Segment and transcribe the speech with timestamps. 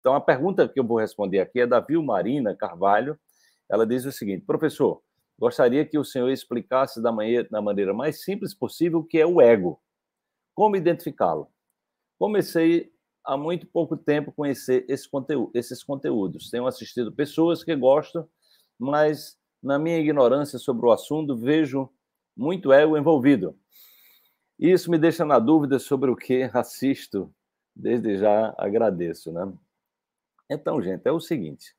[0.00, 3.18] Então, a pergunta que eu vou responder aqui é da Vilmarina Carvalho.
[3.68, 5.02] Ela diz o seguinte: professor,
[5.38, 9.26] gostaria que o senhor explicasse da, maneira, da maneira mais simples possível o que é
[9.26, 9.80] o ego.
[10.54, 11.48] Como identificá-lo?
[12.18, 12.92] Comecei
[13.24, 16.50] há muito pouco tempo a conhecer esse conteúdo, esses conteúdos.
[16.50, 18.28] Tenho assistido pessoas que gostam,
[18.78, 21.90] mas na minha ignorância sobre o assunto, vejo
[22.36, 23.54] muito ego envolvido.
[24.58, 27.32] Isso me deixa na dúvida sobre o que assisto.
[27.76, 29.50] Desde já agradeço, né?
[30.50, 31.76] Então, gente, é o seguinte: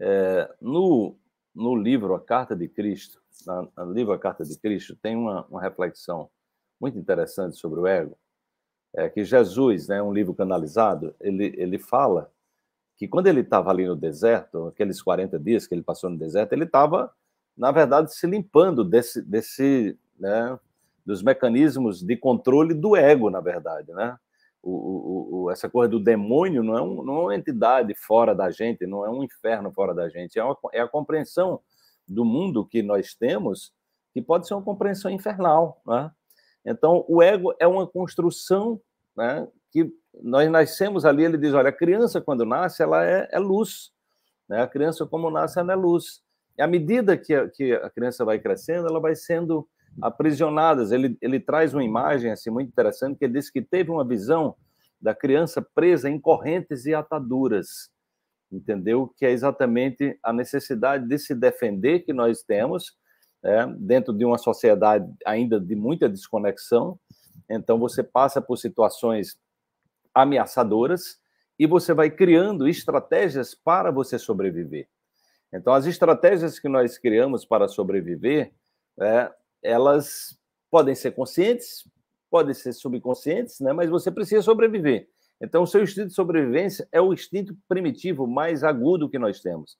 [0.00, 1.18] é, no,
[1.54, 5.44] no livro A Carta de Cristo, na, no livro A Carta de Cristo, tem uma,
[5.46, 6.30] uma reflexão
[6.80, 8.16] muito interessante sobre o ego,
[8.94, 12.30] é que Jesus, né, um livro canalizado, ele, ele fala
[12.96, 16.52] que quando ele estava ali no deserto, aqueles 40 dias que ele passou no deserto,
[16.52, 17.12] ele estava,
[17.56, 20.58] na verdade, se limpando desse, desse né,
[21.04, 24.18] dos mecanismos de controle do ego, na verdade, né?
[24.68, 28.50] O, o, essa coisa do demônio não é, um, não é uma entidade fora da
[28.50, 31.60] gente, não é um inferno fora da gente, é, uma, é a compreensão
[32.08, 33.72] do mundo que nós temos,
[34.12, 35.80] que pode ser uma compreensão infernal.
[35.86, 36.10] Né?
[36.64, 38.80] Então, o ego é uma construção
[39.16, 39.88] né, que
[40.20, 41.24] nós nascemos ali.
[41.24, 43.92] Ele diz: olha, a criança, quando nasce, ela é, é luz.
[44.48, 44.62] Né?
[44.62, 46.22] A criança, como nasce, ela é luz.
[46.58, 49.68] E à medida que a, que a criança vai crescendo, ela vai sendo
[50.00, 50.92] aprisionadas.
[50.92, 54.56] Ele, ele traz uma imagem assim muito interessante que ele diz que teve uma visão
[55.00, 57.90] da criança presa em correntes e ataduras,
[58.50, 59.12] entendeu?
[59.16, 62.96] Que é exatamente a necessidade de se defender que nós temos
[63.42, 66.98] é, dentro de uma sociedade ainda de muita desconexão.
[67.48, 69.38] Então você passa por situações
[70.14, 71.18] ameaçadoras
[71.58, 74.88] e você vai criando estratégias para você sobreviver.
[75.52, 78.52] Então as estratégias que nós criamos para sobreviver
[79.00, 79.30] é,
[79.62, 80.38] elas
[80.70, 81.84] podem ser conscientes,
[82.36, 83.72] podem ser subconscientes, né?
[83.72, 85.08] mas você precisa sobreviver.
[85.40, 89.78] Então, o seu instinto de sobrevivência é o instinto primitivo mais agudo que nós temos.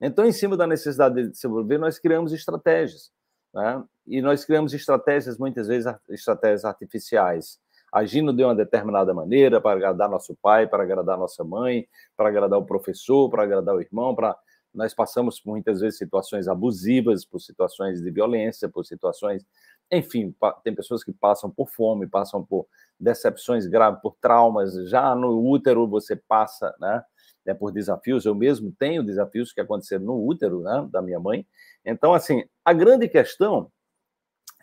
[0.00, 3.10] Então, em cima da necessidade de sobreviver, nós criamos estratégias.
[3.52, 3.84] Né?
[4.06, 7.58] E nós criamos estratégias, muitas vezes, estratégias artificiais,
[7.92, 12.58] agindo de uma determinada maneira para agradar nosso pai, para agradar nossa mãe, para agradar
[12.58, 14.34] o professor, para agradar o irmão, para
[14.74, 19.44] nós passamos muitas vezes situações abusivas, por situações de violência, por situações,
[19.90, 22.66] enfim, tem pessoas que passam por fome, passam por
[22.98, 24.74] decepções graves, por traumas.
[24.88, 27.02] Já no útero você passa, né,
[27.46, 28.24] é por desafios.
[28.24, 31.46] Eu mesmo tenho desafios que aconteceram no útero, né, da minha mãe.
[31.84, 33.70] Então, assim, a grande questão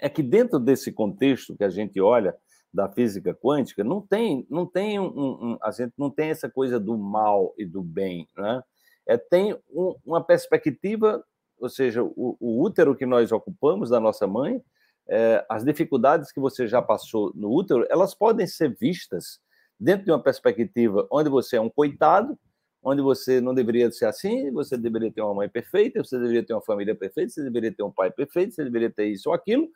[0.00, 2.36] é que dentro desse contexto que a gente olha
[2.72, 6.78] da física quântica, não tem, não tem um, um, a gente não tem essa coisa
[6.80, 8.62] do mal e do bem, né?
[9.06, 11.22] é, tem um, uma perspectiva,
[11.58, 14.62] ou seja, o, o, útero que nós ocupamos da nossa mãe,
[15.08, 19.38] é, as dificuldades que você já passou no útero, elas podem ser vistas
[19.78, 22.38] dentro de uma perspectiva onde você é um coitado,
[22.82, 26.52] onde você não deveria ser assim, você deveria ter uma mãe perfeita, você deveria ter
[26.52, 29.68] uma família perfeita, você deveria ter um pai perfeito, você deveria ter isso ou aquilo,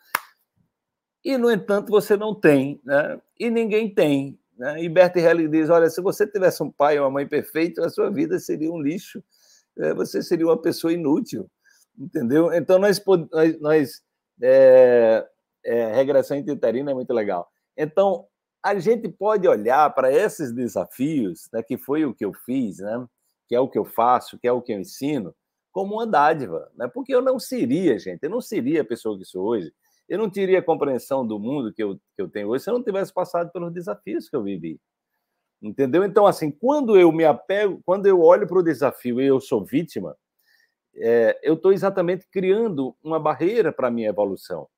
[1.24, 3.20] e, no entanto, você não tem, né?
[3.38, 4.38] e ninguém tem.
[4.56, 4.82] Né?
[4.82, 7.90] E Bert Helling diz: olha, se você tivesse um pai ou uma mãe perfeito, a
[7.90, 9.22] sua vida seria um lixo,
[9.78, 11.50] é, você seria uma pessoa inútil,
[11.98, 12.52] entendeu?
[12.52, 14.02] Então, nós, nós, nós
[14.42, 15.26] é,
[15.64, 17.48] é, regressão intrauterina é muito legal.
[17.76, 18.26] Então,
[18.62, 23.06] a gente pode olhar para esses desafios, né, que foi o que eu fiz, né,
[23.48, 25.34] que é o que eu faço, que é o que eu ensino,
[25.72, 26.88] como uma dádiva, né?
[26.88, 29.72] porque eu não seria, gente, eu não seria a pessoa que sou hoje
[30.08, 32.74] eu não teria a compreensão do mundo que eu, que eu tenho hoje se eu
[32.74, 34.80] não tivesse passado pelos desafios que eu vivi.
[35.60, 36.04] Entendeu?
[36.04, 39.64] Então, assim, quando eu me apego, quando eu olho para o desafio e eu sou
[39.64, 40.16] vítima,
[41.00, 44.68] é, eu estou exatamente criando uma barreira para a minha evolução.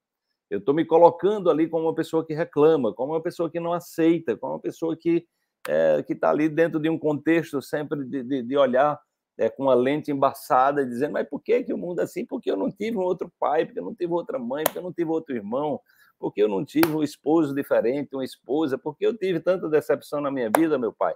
[0.49, 3.73] Eu estou me colocando ali como uma pessoa que reclama, como uma pessoa que não
[3.73, 5.27] aceita, como uma pessoa que
[5.69, 9.01] é, está ali dentro de um contexto sempre de, de, de olhar
[9.39, 12.27] é, com uma lente embaçada, dizendo, mas por que, que o mundo é assim?
[12.27, 14.83] Porque eu não tive um outro pai, porque eu não tive outra mãe, porque eu
[14.83, 15.81] não tive outro irmão,
[16.19, 20.31] porque eu não tive um esposo diferente, uma esposa, porque eu tive tanta decepção na
[20.31, 21.15] minha vida, meu pai.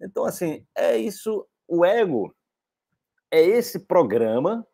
[0.00, 2.32] Então, assim, é isso, o ego
[3.30, 4.66] é esse programa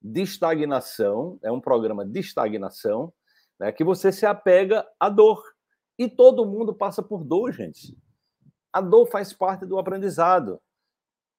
[0.00, 3.12] de estagnação, é um programa de estagnação,
[3.58, 5.42] né, que você se apega à dor.
[5.98, 7.96] E todo mundo passa por dor, gente.
[8.72, 10.60] A dor faz parte do aprendizado.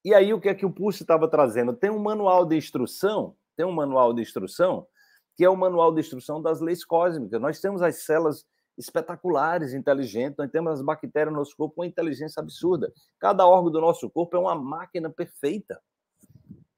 [0.03, 1.73] E aí, o que é que o Pulse estava trazendo?
[1.73, 4.87] Tem um manual de instrução, tem um manual de instrução,
[5.35, 7.41] que é o manual de instrução das leis cósmicas.
[7.41, 8.45] Nós temos as células
[8.77, 12.91] espetaculares, inteligentes, nós temos as bactérias no nosso corpo com inteligência absurda.
[13.19, 15.81] Cada órgão do nosso corpo é uma máquina perfeita.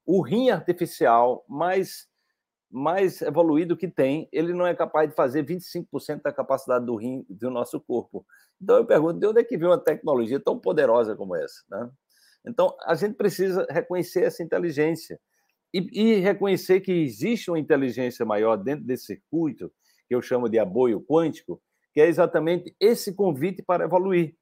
[0.08, 2.08] O rim artificial mais,
[2.70, 7.26] mais evoluído que tem, ele não é capaz de fazer 25% da capacidade do rim
[7.28, 8.24] do nosso corpo.
[8.58, 11.62] Então eu pergunto, de onde é que vem uma tecnologia tão poderosa como essa?
[11.70, 11.90] Né?
[12.46, 15.20] Então, a gente precisa reconhecer essa inteligência
[15.74, 19.70] e, e, reconhecer que existe uma inteligência maior dentro desse circuito,
[20.08, 21.60] que eu chamo de aboio quântico,
[21.92, 24.34] que é exatamente esse convite para evoluir.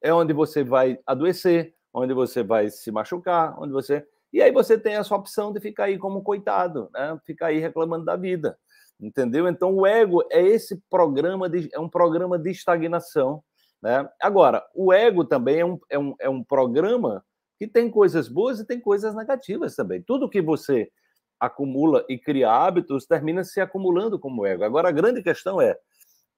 [0.00, 4.06] É onde você vai adoecer, onde você vai se machucar, onde você.
[4.32, 7.18] E aí você tem essa opção de ficar aí como coitado, né?
[7.24, 8.58] ficar aí reclamando da vida.
[9.00, 9.48] Entendeu?
[9.48, 13.42] Então, o ego é esse programa, de, é um programa de estagnação.
[13.80, 14.08] Né?
[14.20, 17.24] Agora, o ego também é um, é, um, é um programa
[17.58, 20.02] que tem coisas boas e tem coisas negativas também.
[20.02, 20.90] Tudo que você
[21.38, 24.64] acumula e cria hábitos termina se acumulando como ego.
[24.64, 25.76] Agora, a grande questão é,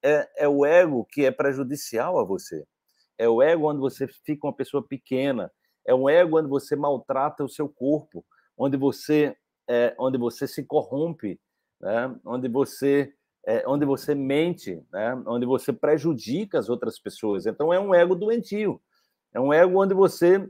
[0.02, 2.64] é, é o ego que é prejudicial a você.
[3.16, 5.50] É o ego onde você fica uma pessoa pequena.
[5.86, 8.24] É o ego onde você maltrata o seu corpo,
[8.56, 9.36] onde você,
[9.68, 11.40] é, onde você se corrompe,
[11.80, 12.14] né?
[12.24, 13.12] onde você
[13.46, 15.14] é, onde você mente, né?
[15.26, 17.46] onde você prejudica as outras pessoas.
[17.46, 18.80] Então, é um ego doentio.
[19.32, 20.46] É um ego onde você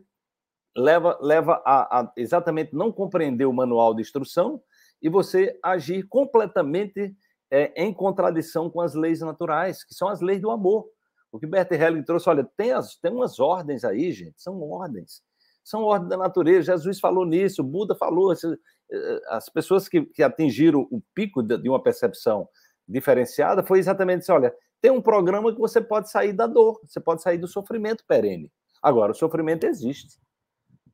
[0.76, 4.60] leva, leva a, a, exatamente não compreender o manual de instrução
[5.02, 7.14] e você agir completamente
[7.50, 10.86] é, em contradição com as leis naturais, que são as leis do amor.
[11.32, 15.22] O que Bert Helling trouxe, olha, tem, as, tem umas ordens aí, gente, são ordens.
[15.62, 16.72] São ordens da natureza.
[16.72, 18.32] Jesus falou nisso, Buda falou.
[18.32, 22.48] Eh, as pessoas que, que atingiram o pico de, de uma percepção
[22.88, 26.98] diferenciada foi exatamente isso: olha, tem um programa que você pode sair da dor, você
[26.98, 28.50] pode sair do sofrimento perene.
[28.82, 30.18] Agora, o sofrimento existe.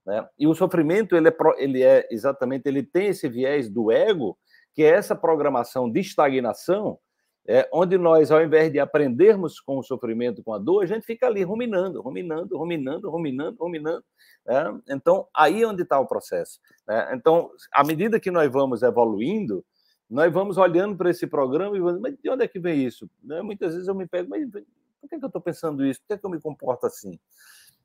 [0.05, 0.27] Né?
[0.39, 4.39] E o sofrimento, ele é, ele é exatamente, ele tem esse viés do ego,
[4.75, 6.99] que é essa programação de estagnação,
[7.49, 11.07] é, onde nós, ao invés de aprendermos com o sofrimento, com a dor, a gente
[11.07, 14.05] fica ali ruminando, ruminando, ruminando, ruminando, ruminando.
[14.45, 14.81] Né?
[14.91, 16.59] Então, aí é onde está o processo.
[16.87, 17.15] Né?
[17.15, 19.65] Então, à medida que nós vamos evoluindo,
[20.11, 23.09] nós vamos olhando para esse programa e vamos, mas de onde é que vem isso?
[23.23, 23.41] Né?
[23.43, 26.01] Muitas vezes eu me pego, mas por que, que eu estou pensando isso?
[26.01, 27.19] Por que, que eu me comporto assim?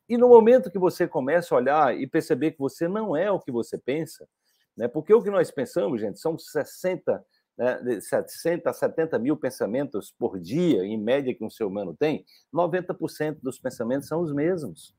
[0.10, 3.40] E no momento que você começa a olhar e perceber que você não é o
[3.40, 4.28] que você pensa,
[4.76, 4.88] né?
[4.88, 7.24] porque o que nós pensamos, gente, são 60,
[7.62, 13.38] né, 60 70 mil pensamentos por dia, em média, que um ser humano tem, 90%
[13.42, 14.96] dos pensamentos são os mesmos.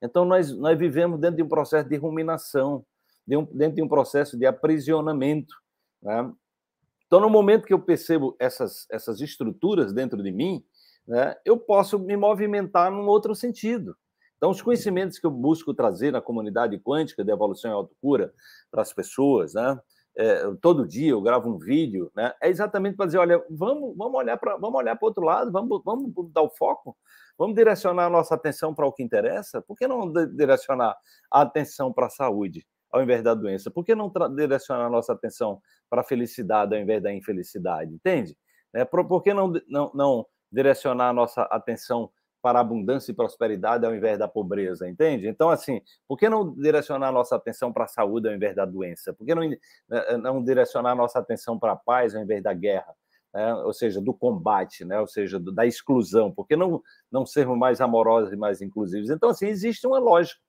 [0.00, 2.86] Então, nós, nós vivemos dentro de um processo de ruminação,
[3.26, 5.52] de um, dentro de um processo de aprisionamento.
[6.00, 6.32] Né?
[7.06, 10.64] Então, no momento que eu percebo essas, essas estruturas dentro de mim,
[11.08, 13.96] né, eu posso me movimentar num outro sentido.
[14.36, 18.32] Então, os conhecimentos que eu busco trazer na comunidade quântica de evolução e autocura
[18.70, 19.80] para as pessoas, né?
[20.18, 22.32] É, todo dia eu gravo um vídeo, né?
[22.40, 25.82] É exatamente para dizer, olha, vamos, vamos olhar para, vamos olhar para outro lado, vamos,
[25.84, 26.96] vamos dar o foco,
[27.36, 29.60] vamos direcionar a nossa atenção para o que interessa.
[29.60, 30.96] Por que não direcionar
[31.30, 33.70] a atenção para a saúde ao invés da doença?
[33.70, 35.60] Por que não direcionar a nossa atenção
[35.90, 37.92] para a felicidade ao invés da infelicidade?
[37.92, 38.36] Entende?
[38.72, 42.10] É, por, por que não, não, não direcionar a nossa atenção
[42.46, 45.26] para a abundância e prosperidade ao invés da pobreza, entende?
[45.26, 49.12] Então, assim, por que não direcionar nossa atenção para a saúde ao invés da doença?
[49.12, 49.58] Por que não, eh,
[49.90, 52.94] eh, não direcionar nossa atenção para a paz ao invés da guerra?
[53.34, 55.00] É, ou seja, do combate, né?
[55.00, 56.30] ou seja, do, da exclusão?
[56.30, 59.10] Por que não, não sermos mais amorosos e mais inclusivos?
[59.10, 60.40] Então, assim, existe uma lógica.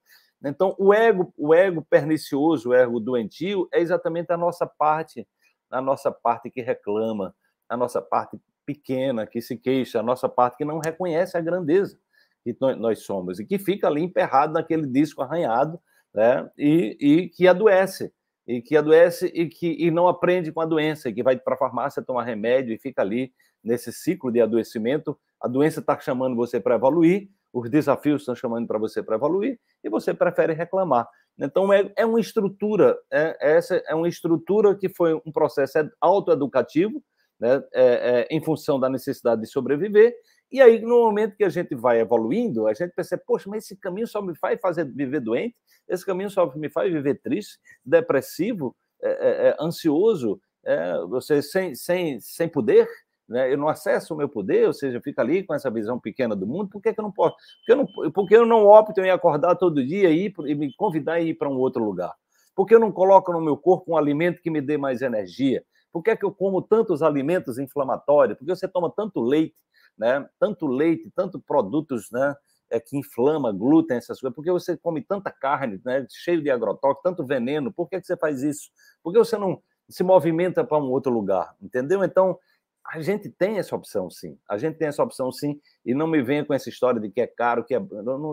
[0.46, 5.28] Então, o ego, o ego pernicioso, o ego doentio, é exatamente a nossa parte,
[5.72, 7.34] a nossa parte que reclama,
[7.68, 11.98] a nossa parte pequena, que se queixa, a nossa parte que não reconhece a grandeza
[12.44, 15.80] que nós somos e que fica ali emperrado naquele disco arranhado,
[16.14, 16.50] né?
[16.58, 18.12] E, e que adoece
[18.46, 21.56] e que adoece e que e não aprende com a doença, e que vai para
[21.56, 25.18] a farmácia tomar remédio e fica ali nesse ciclo de adoecimento.
[25.42, 29.60] A doença está chamando você para evoluir, os desafios estão chamando para você para evoluir
[29.84, 31.08] e você prefere reclamar.
[31.38, 37.04] Então é, é uma estrutura, é, essa é uma estrutura que foi um processo autoeducativo
[37.40, 40.16] né, é, é, em função da necessidade de sobreviver.
[40.52, 43.76] E aí, no momento que a gente vai evoluindo, a gente percebe, poxa, mas esse
[43.76, 45.56] caminho só me faz fazer viver doente,
[45.88, 51.76] esse caminho só me faz viver triste, depressivo, é, é, é ansioso, é, você sem,
[51.76, 52.88] sem, sem poder,
[53.28, 53.52] né?
[53.52, 56.48] eu não acesso o meu poder, ou seja, fica ali com essa visão pequena do
[56.48, 57.36] mundo, por que, que eu não posso?
[57.60, 60.74] Porque eu não, porque eu não opto em acordar todo dia e, ir, e me
[60.76, 62.14] convidar a ir para um outro lugar?
[62.56, 65.64] Porque eu não coloco no meu corpo um alimento que me dê mais energia?
[65.98, 68.38] Por que, é que eu como tantos alimentos inflamatórios?
[68.38, 69.58] Porque você toma tanto leite,
[69.98, 70.30] né?
[70.40, 72.36] Tanto leite, tanto produtos, né?
[72.70, 74.36] É, que inflama, glúten, essas coisas.
[74.36, 76.06] Por que você come tanta carne, né?
[76.08, 77.74] Cheio de agrotóxico, tanto veneno?
[77.74, 78.70] Por que, que você faz isso?
[79.02, 81.56] Por que você não se movimenta para um outro lugar?
[81.60, 82.04] Entendeu?
[82.04, 82.38] Então,
[82.86, 84.38] a gente tem essa opção, sim.
[84.48, 85.60] A gente tem essa opção, sim.
[85.84, 87.82] E não me venha com essa história de que é caro, que é...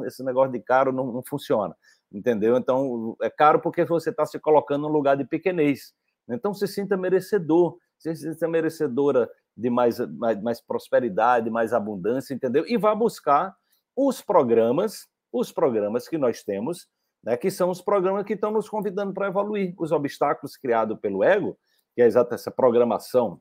[0.07, 1.75] Esse negócio de caro não, não funciona.
[2.13, 2.59] Entendeu?
[2.59, 5.95] Então, é caro porque você está se colocando num lugar de pequenez.
[6.29, 12.65] Então, se sinta merecedor, se sinta merecedora de mais, mais, mais prosperidade, mais abundância, entendeu?
[12.67, 13.55] E vá buscar
[13.97, 16.89] os programas, os programas que nós temos,
[17.23, 19.75] né, que são os programas que estão nos convidando para evoluir.
[19.79, 21.57] Os obstáculos criados pelo ego,
[21.95, 23.41] que é exata essa programação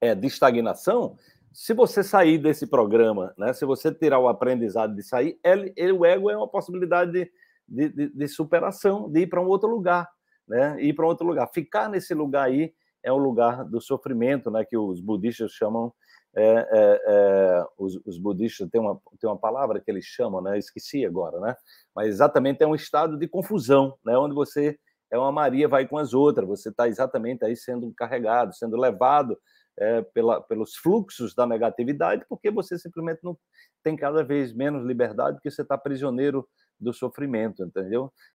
[0.00, 1.16] é, de estagnação,
[1.52, 5.92] se você sair desse programa, né, se você tirar o aprendizado de sair, ele, ele,
[5.92, 10.06] o ego é uma possibilidade de, de, de, superação, de ir para um outro lugar,
[10.48, 11.48] né, ir para outro lugar.
[11.52, 12.72] Ficar nesse lugar aí
[13.02, 15.92] é um lugar do sofrimento, né, que os budistas chamam
[16.38, 20.58] é, é, é, os, os, budistas têm uma, têm uma palavra que eles chamam, né?
[20.58, 21.56] esqueci agora, né?
[21.94, 24.18] mas exatamente é um estado de confusão, né?
[24.18, 24.78] onde você
[25.10, 29.38] é uma Maria vai com as outras, você está exatamente aí sendo carregado, sendo levado
[29.78, 33.34] é, pela, pelos fluxos da negatividade, porque você simplesmente não
[33.82, 36.46] tem cada vez menos liberdade, porque você está prisioneiro
[36.78, 38.12] do sofrimento, entendeu?